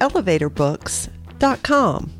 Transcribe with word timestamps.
elevatorbooks.com. 0.00 2.12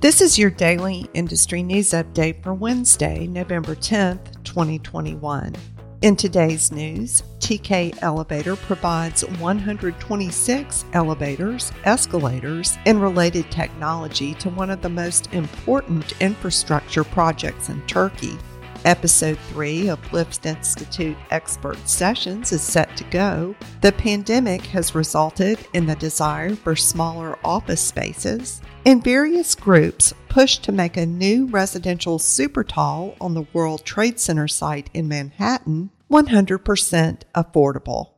This 0.00 0.20
is 0.20 0.38
your 0.38 0.50
daily 0.50 1.08
industry 1.14 1.62
news 1.62 1.90
update 1.90 2.42
for 2.42 2.54
Wednesday, 2.54 3.28
November 3.28 3.76
10th, 3.76 4.42
2021. 4.42 5.54
In 6.02 6.16
today's 6.16 6.72
news, 6.72 7.22
TK 7.38 7.96
Elevator 8.02 8.56
provides 8.56 9.24
126 9.24 10.84
elevators, 10.94 11.70
escalators, 11.84 12.76
and 12.86 13.00
related 13.00 13.48
technology 13.52 14.34
to 14.34 14.50
one 14.50 14.70
of 14.70 14.82
the 14.82 14.88
most 14.88 15.32
important 15.32 16.20
infrastructure 16.20 17.04
projects 17.04 17.68
in 17.68 17.80
Turkey. 17.86 18.36
Episode 18.84 19.38
3 19.50 19.90
of 19.90 20.12
Lift 20.12 20.44
Institute 20.44 21.16
Expert 21.30 21.78
Sessions 21.88 22.50
is 22.50 22.62
set 22.62 22.96
to 22.96 23.04
go. 23.04 23.54
The 23.80 23.92
pandemic 23.92 24.62
has 24.66 24.96
resulted 24.96 25.60
in 25.72 25.86
the 25.86 25.94
desire 25.94 26.56
for 26.56 26.74
smaller 26.74 27.38
office 27.44 27.80
spaces, 27.80 28.60
and 28.84 29.04
various 29.04 29.54
groups 29.54 30.12
pushed 30.28 30.64
to 30.64 30.72
make 30.72 30.96
a 30.96 31.06
new 31.06 31.46
residential 31.46 32.18
super 32.18 32.64
tall 32.64 33.14
on 33.20 33.34
the 33.34 33.46
World 33.52 33.84
Trade 33.84 34.18
Center 34.18 34.48
site 34.48 34.90
in 34.92 35.06
Manhattan 35.06 35.90
100% 36.10 37.20
affordable. 37.36 38.08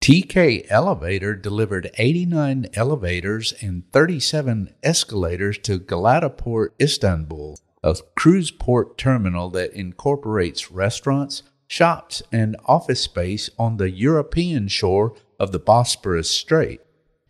TK 0.00 0.66
Elevator 0.70 1.34
delivered 1.34 1.90
89 1.98 2.68
elevators 2.74 3.52
and 3.60 3.82
37 3.90 4.72
escalators 4.84 5.58
to 5.58 5.80
Galataport, 5.80 6.68
Istanbul 6.80 7.58
a 7.82 7.96
cruise 8.16 8.50
port 8.50 8.98
terminal 8.98 9.50
that 9.50 9.72
incorporates 9.72 10.70
restaurants, 10.70 11.42
shops, 11.66 12.22
and 12.30 12.56
office 12.66 13.00
space 13.00 13.50
on 13.58 13.76
the 13.76 13.90
European 13.90 14.68
shore 14.68 15.14
of 15.38 15.52
the 15.52 15.60
Bosporus 15.60 16.26
Strait. 16.26 16.80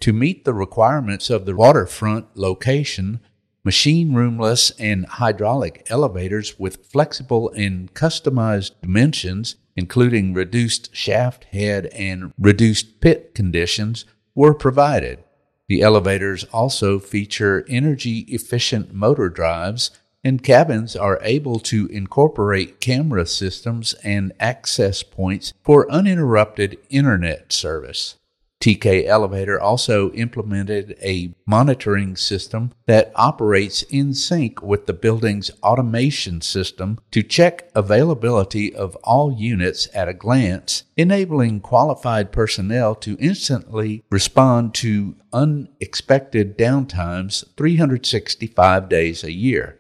To 0.01 0.13
meet 0.13 0.45
the 0.45 0.55
requirements 0.55 1.31
of 1.31 1.45
the 1.45 1.55
waterfront 1.55 2.37
location, 2.37 3.21
machine 3.65 4.15
roomless 4.15 4.71
and 4.79 5.07
hydraulic 5.07 5.87
elevators 5.91 6.59
with 6.59 6.87
flexible 6.87 7.51
and 7.51 7.93
customized 7.95 8.73
dimensions, 8.81 9.57
including 9.77 10.33
reduced 10.33 10.95
shaft 10.97 11.45
head 11.45 11.87
and 11.87 12.33
reduced 12.39 13.01
pit 13.01 13.35
conditions, 13.35 14.07
were 14.35 14.55
provided. 14.55 15.23
The 15.69 15.83
elevators 15.83 16.45
also 16.45 16.99
feature 16.99 17.65
energy 17.69 18.21
efficient 18.29 18.93
motor 18.93 19.29
drives 19.29 19.91
and 20.23 20.43
cabins 20.43 20.95
are 20.95 21.19
able 21.23 21.59
to 21.59 21.87
incorporate 21.87 22.81
camera 22.81 23.27
systems 23.27 23.95
and 24.05 24.33
access 24.39 25.03
points 25.03 25.53
for 25.63 25.91
uninterrupted 25.91 26.79
internet 26.91 27.53
service. 27.53 28.17
TK 28.61 29.07
Elevator 29.07 29.59
also 29.59 30.13
implemented 30.13 30.95
a 31.03 31.33
monitoring 31.47 32.15
system 32.15 32.73
that 32.87 33.11
operates 33.15 33.83
in 33.85 34.13
sync 34.13 34.63
with 34.63 34.85
the 34.85 34.93
building's 34.93 35.51
automation 35.63 36.43
system 36.43 36.99
to 37.11 37.23
check 37.23 37.71
availability 37.75 38.75
of 38.75 38.97
all 38.97 39.33
units 39.33 39.89
at 39.95 40.09
a 40.09 40.15
glance, 40.15 40.85
enabling 40.99 41.61
qualified 41.61 42.33
personnel 42.33 42.95
to 42.95 43.17
instantly 43.19 44.05
respond 44.11 44.75
to 44.75 45.17
unexpected 45.33 46.59
downtimes 46.59 47.43
365 47.57 48.91
days 48.91 49.25
a 49.25 49.33
year. 49.33 49.80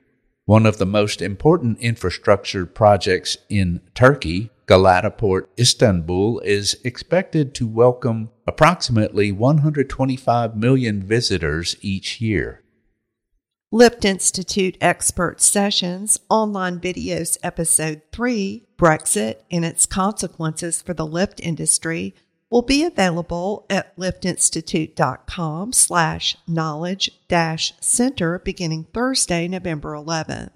One 0.50 0.66
of 0.66 0.78
the 0.78 0.84
most 0.84 1.22
important 1.22 1.78
infrastructure 1.78 2.66
projects 2.66 3.37
in 3.49 3.83
Turkey, 3.94 4.50
Galataport 4.66 5.47
Istanbul, 5.56 6.41
is 6.41 6.77
expected 6.83 7.55
to 7.55 7.69
welcome 7.69 8.31
approximately 8.49 9.31
125 9.31 10.56
million 10.56 11.05
visitors 11.05 11.77
each 11.83 12.21
year. 12.21 12.65
Lift 13.71 14.05
Institute 14.05 14.77
Expert 14.81 15.41
Sessions 15.41 16.19
Online 16.28 16.81
Videos 16.81 17.39
Episode 17.44 18.03
3 18.10 18.66
Brexit 18.77 19.37
and 19.53 19.65
Its 19.65 19.87
Consequences 19.87 20.83
for 20.83 20.94
the 20.94 21.06
Lift 21.06 21.39
Industry 21.39 22.12
will 22.50 22.62
be 22.62 22.84
available 22.84 23.65
at 23.71 23.97
liftinstitute.com 23.97 25.72
slash 25.72 26.37
knowledge 26.47 27.11
dash 27.28 27.72
center 27.81 28.41
beginning 28.41 28.84
Thursday, 28.93 29.47
November 29.47 29.93
11th. 29.93 30.50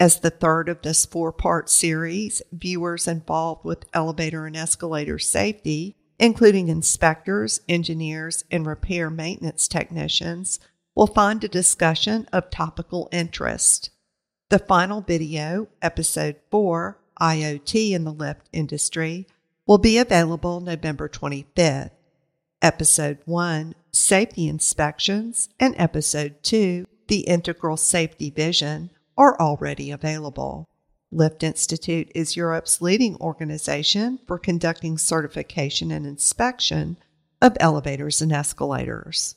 As 0.00 0.20
the 0.20 0.30
third 0.30 0.68
of 0.68 0.82
this 0.82 1.06
four 1.06 1.32
part 1.32 1.70
series, 1.70 2.42
viewers 2.52 3.08
involved 3.08 3.64
with 3.64 3.86
elevator 3.94 4.46
and 4.46 4.56
escalator 4.56 5.18
safety, 5.18 5.96
including 6.18 6.68
inspectors, 6.68 7.60
engineers, 7.68 8.44
and 8.50 8.66
repair 8.66 9.10
maintenance 9.10 9.66
technicians, 9.66 10.60
will 10.94 11.06
find 11.06 11.42
a 11.42 11.48
discussion 11.48 12.28
of 12.32 12.50
topical 12.50 13.08
interest. 13.12 13.90
The 14.50 14.58
final 14.58 15.00
video, 15.00 15.68
Episode 15.82 16.36
4 16.50 16.98
IoT 17.20 17.90
in 17.90 18.04
the 18.04 18.12
Lift 18.12 18.48
Industry, 18.52 19.26
will 19.68 19.78
be 19.78 19.98
available 19.98 20.60
November 20.60 21.08
25th. 21.10 21.90
Episode 22.62 23.18
1, 23.26 23.74
Safety 23.92 24.48
Inspections, 24.48 25.50
and 25.60 25.74
Episode 25.78 26.42
2, 26.42 26.86
The 27.06 27.20
Integral 27.20 27.76
Safety 27.76 28.30
Vision, 28.30 28.90
are 29.16 29.38
already 29.38 29.90
available. 29.90 30.66
Lift 31.12 31.42
Institute 31.42 32.10
is 32.14 32.36
Europe's 32.36 32.80
leading 32.80 33.16
organization 33.16 34.18
for 34.26 34.38
conducting 34.38 34.96
certification 34.96 35.90
and 35.90 36.06
inspection 36.06 36.96
of 37.42 37.56
elevators 37.60 38.22
and 38.22 38.32
escalators. 38.32 39.36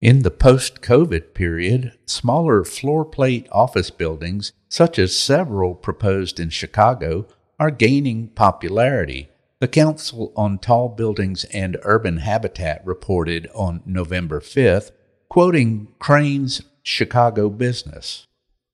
In 0.00 0.22
the 0.22 0.30
post 0.30 0.82
COVID 0.82 1.34
period, 1.34 1.98
smaller 2.06 2.62
floor 2.62 3.04
plate 3.04 3.48
office 3.50 3.90
buildings, 3.90 4.52
such 4.68 4.98
as 4.98 5.18
several 5.18 5.74
proposed 5.74 6.38
in 6.38 6.50
Chicago, 6.50 7.26
are 7.58 7.70
gaining 7.70 8.28
popularity. 8.28 9.28
The 9.60 9.68
Council 9.68 10.32
on 10.36 10.58
Tall 10.58 10.88
Buildings 10.88 11.44
and 11.46 11.76
Urban 11.82 12.18
Habitat 12.18 12.86
reported 12.86 13.48
on 13.52 13.82
November 13.84 14.40
5th, 14.40 14.92
quoting 15.28 15.88
Crane's 15.98 16.62
Chicago 16.84 17.48
Business. 17.48 18.26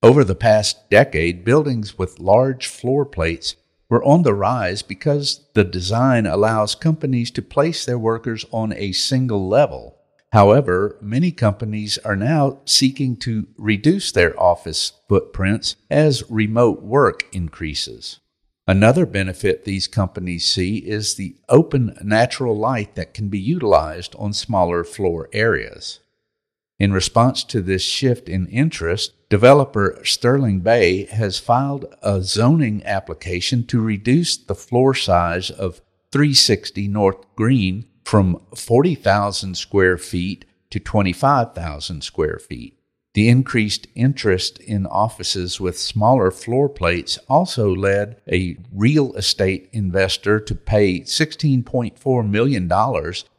Over 0.03 0.23
the 0.23 0.35
past 0.35 0.91
decade, 0.91 1.47
buildings 1.47 1.97
with 1.97 2.21
large 2.21 2.67
floor 2.67 3.07
plates 3.07 3.57
were 3.89 4.05
on 4.05 4.23
the 4.23 4.35
rise 4.35 4.83
because 4.83 5.47
the 5.55 5.65
design 5.65 6.27
allows 6.27 6.75
companies 6.75 7.31
to 7.31 7.41
place 7.43 7.87
their 7.87 7.99
workers 7.99 8.45
on 8.51 8.75
a 8.75 8.93
single 8.93 9.49
level. 9.49 9.97
However, 10.33 10.99
many 11.01 11.31
companies 11.31 11.97
are 11.99 12.17
now 12.17 12.59
seeking 12.67 13.17
to 13.19 13.47
reduce 13.57 14.13
their 14.13 14.39
office 14.39 14.93
footprints 15.09 15.77
as 15.91 16.29
remote 16.29 16.83
work 16.83 17.25
increases. 17.33 18.21
Another 18.67 19.05
benefit 19.05 19.65
these 19.65 19.87
companies 19.87 20.47
see 20.47 20.79
is 20.79 21.15
the 21.15 21.37
open 21.51 21.97
natural 22.03 22.57
light 22.57 22.95
that 22.95 23.13
can 23.13 23.29
be 23.29 23.39
utilized 23.39 24.17
on 24.17 24.33
smaller 24.33 24.85
floor 24.85 25.29
areas. 25.35 26.01
In 26.79 26.93
response 26.93 27.45
to 27.45 27.61
this 27.61 27.83
shift 27.83 28.29
in 28.29 28.47
interest, 28.49 29.13
developer 29.29 30.01
Sterling 30.03 30.61
Bay 30.61 31.05
has 31.05 31.39
filed 31.39 31.85
a 32.03 32.23
zoning 32.23 32.83
application 32.85 33.67
to 33.67 33.81
reduce 33.81 34.37
the 34.37 34.55
floor 34.55 34.95
size 34.95 35.51
of 35.51 35.83
360 36.11 36.89
North 36.89 37.25
Green 37.37 37.85
from 38.03 38.41
40,000 38.57 39.57
square 39.57 39.99
feet 39.99 40.47
to 40.71 40.81
25,000 40.81 42.03
square 42.03 42.39
feet. 42.39 42.79
The 43.15 43.29
increased 43.29 43.87
interest 43.95 44.59
in 44.59 44.87
offices 44.87 45.61
with 45.61 45.79
smaller 45.79 46.33
floor 46.33 46.69
plates 46.69 47.17
also 47.29 47.73
led 47.73 48.21
a 48.31 48.57
real 48.73 49.15
estate 49.15 49.69
investor 49.73 50.41
to 50.41 50.55
pay 50.55 51.01
$16.4 51.01 52.29
million 52.29 52.69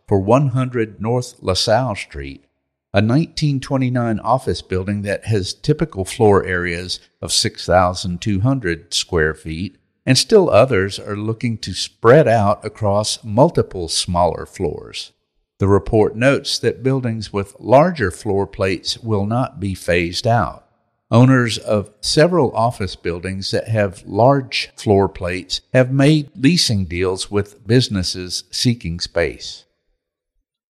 for 0.08 0.20
100 0.20 1.02
North 1.02 1.36
LaSalle 1.42 1.96
Street, 1.96 2.46
a 2.94 3.04
1929 3.04 4.20
office 4.22 4.62
building 4.62 5.02
that 5.02 5.26
has 5.26 5.54
typical 5.54 6.06
floor 6.06 6.46
areas 6.46 7.02
of 7.22 7.34
6,200 7.34 8.94
square 8.94 9.34
feet, 9.34 9.78
and 10.06 10.18
still 10.18 10.50
others 10.50 10.98
are 11.00 11.18
looking 11.18 11.58
to 11.58 11.74
spread 11.74 12.30
out 12.30 12.64
across 12.64 13.22
multiple 13.26 13.90
smaller 13.90 14.46
floors. 14.46 15.12
The 15.58 15.68
report 15.70 16.18
notes 16.18 16.60
that 16.60 16.84
buildings 16.84 17.32
with 17.32 17.56
larger 17.60 18.12
floor 18.12 18.46
plates 18.46 18.98
will 18.98 19.26
not 19.26 19.60
be 19.60 19.74
phased 19.74 20.28
out. 20.28 20.68
Owners 21.12 21.58
of 21.58 21.92
several 22.02 22.54
office 22.54 22.98
buildings 22.98 23.52
that 23.52 23.70
have 23.70 24.04
large 24.06 24.72
floor 24.76 25.08
plates 25.08 25.62
have 25.72 25.94
made 25.94 26.32
leasing 26.36 26.86
deals 26.86 27.32
with 27.32 27.66
businesses 27.66 28.44
seeking 28.52 29.00
space. 29.00 29.64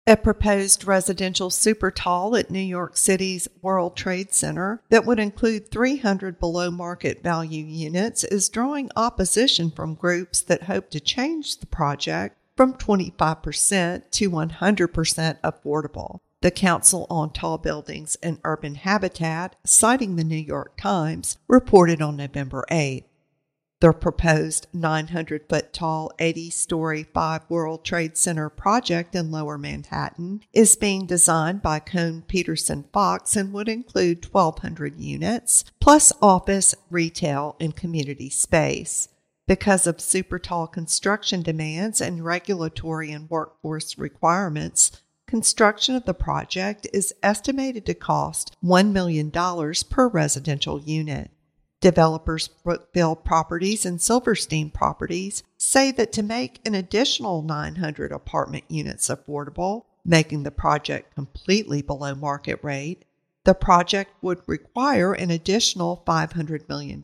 A 0.05 0.15
proposed 0.15 0.85
residential 0.85 1.49
super 1.49 1.89
tall 1.89 2.35
at 2.35 2.51
New 2.51 2.59
York 2.59 2.95
City's 2.95 3.47
World 3.63 3.97
Trade 3.97 4.35
Center 4.35 4.83
that 4.89 5.03
would 5.03 5.17
include 5.17 5.71
300 5.71 6.39
below 6.39 6.69
market 6.69 7.23
value 7.23 7.65
units 7.65 8.23
is 8.23 8.49
drawing 8.49 8.91
opposition 8.95 9.71
from 9.71 9.95
groups 9.95 10.41
that 10.41 10.63
hope 10.63 10.91
to 10.91 10.99
change 10.99 11.57
the 11.57 11.65
project 11.65 12.37
from 12.55 12.73
25% 12.73 14.11
to 14.11 14.29
100% 14.29 15.41
affordable. 15.41 16.19
The 16.41 16.51
Council 16.51 17.07
on 17.09 17.31
Tall 17.31 17.57
Buildings 17.57 18.17
and 18.21 18.39
Urban 18.43 18.75
Habitat, 18.75 19.55
citing 19.65 20.15
the 20.15 20.23
New 20.23 20.35
York 20.35 20.77
Times, 20.77 21.37
reported 21.47 22.01
on 22.01 22.17
November 22.17 22.65
8. 22.69 23.05
The 23.81 23.91
proposed 23.91 24.67
900 24.71 25.49
foot 25.49 25.73
tall, 25.73 26.11
80 26.17 26.49
story, 26.49 27.03
five 27.03 27.41
World 27.49 27.83
Trade 27.83 28.17
Center 28.17 28.49
project 28.49 29.15
in 29.15 29.31
Lower 29.31 29.57
Manhattan 29.57 30.41
is 30.53 30.77
being 30.77 31.05
designed 31.05 31.61
by 31.61 31.79
Kohn 31.79 32.23
Pedersen 32.27 32.85
Fox 32.93 33.35
and 33.35 33.51
would 33.51 33.67
include 33.67 34.25
1,200 34.31 34.99
units, 34.99 35.65
plus 35.81 36.13
office, 36.21 36.73
retail, 36.89 37.57
and 37.59 37.75
community 37.75 38.29
space. 38.29 39.09
Because 39.47 39.85
of 39.85 40.01
super 40.01 40.39
tall 40.39 40.65
construction 40.65 41.43
demands 41.43 42.01
and 42.01 42.25
regulatory 42.25 43.11
and 43.11 43.29
workforce 43.29 43.95
requirements, 43.95 45.03
construction 45.27 45.93
of 45.93 46.05
the 46.05 46.15
project 46.15 46.87
is 46.91 47.13
estimated 47.21 47.85
to 47.85 47.93
cost 47.93 48.55
$1 48.63 48.91
million 48.91 49.29
per 49.29 50.07
residential 50.07 50.81
unit. 50.81 51.29
Developers 51.79 52.47
Brookfield 52.47 53.23
Properties 53.23 53.85
and 53.85 54.01
Silverstein 54.01 54.71
Properties 54.71 55.43
say 55.57 55.91
that 55.91 56.11
to 56.13 56.23
make 56.23 56.59
an 56.65 56.73
additional 56.73 57.43
900 57.43 58.11
apartment 58.11 58.63
units 58.67 59.09
affordable, 59.09 59.83
making 60.03 60.41
the 60.41 60.49
project 60.49 61.13
completely 61.13 61.83
below 61.83 62.15
market 62.15 62.59
rate, 62.63 63.05
the 63.43 63.53
project 63.53 64.11
would 64.23 64.41
require 64.47 65.13
an 65.13 65.29
additional 65.29 66.03
$500 66.07 66.67
million 66.67 67.03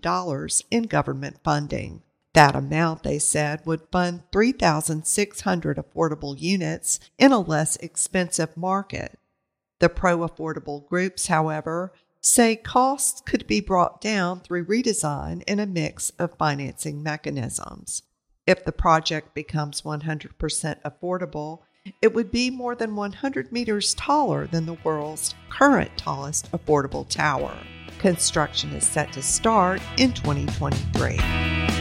in 0.71 0.83
government 0.83 1.37
funding. 1.43 2.01
That 2.33 2.55
amount, 2.55 3.03
they 3.03 3.19
said, 3.19 3.61
would 3.65 3.89
fund 3.91 4.23
3,600 4.31 5.77
affordable 5.77 6.39
units 6.39 6.99
in 7.17 7.31
a 7.31 7.39
less 7.39 7.75
expensive 7.77 8.55
market. 8.55 9.19
The 9.79 9.89
pro 9.89 10.19
affordable 10.19 10.87
groups, 10.87 11.27
however, 11.27 11.91
say 12.21 12.55
costs 12.55 13.21
could 13.21 13.47
be 13.47 13.59
brought 13.59 13.99
down 13.99 14.39
through 14.39 14.65
redesign 14.65 15.43
and 15.47 15.59
a 15.59 15.65
mix 15.65 16.11
of 16.11 16.37
financing 16.37 17.03
mechanisms. 17.03 18.03
If 18.47 18.63
the 18.63 18.71
project 18.71 19.33
becomes 19.33 19.81
100% 19.81 20.81
affordable, 20.83 21.59
it 22.01 22.13
would 22.13 22.31
be 22.31 22.49
more 22.49 22.75
than 22.75 22.95
100 22.95 23.51
meters 23.51 23.93
taller 23.95 24.47
than 24.47 24.67
the 24.67 24.77
world's 24.83 25.33
current 25.49 25.91
tallest 25.97 26.51
affordable 26.51 27.07
tower. 27.07 27.57
Construction 27.99 28.71
is 28.71 28.85
set 28.85 29.11
to 29.13 29.21
start 29.21 29.81
in 29.97 30.13
2023. 30.13 31.80